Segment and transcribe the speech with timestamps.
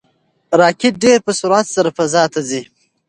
[0.59, 2.61] راکټ ډېر په سرعت سره فضا ته ځي.